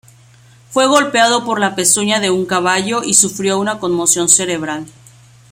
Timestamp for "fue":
0.71-0.87